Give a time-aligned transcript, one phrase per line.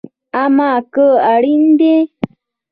[0.43, 1.95] امه که اړين دي